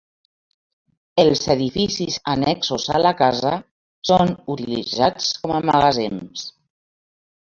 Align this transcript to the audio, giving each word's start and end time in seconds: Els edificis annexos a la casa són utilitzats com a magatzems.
Els 1.23 1.41
edificis 1.55 2.15
annexos 2.31 2.87
a 2.95 3.01
la 3.03 3.11
casa 3.19 3.53
són 4.11 4.33
utilitzats 4.55 5.29
com 5.43 5.53
a 5.59 5.63
magatzems. 5.71 6.49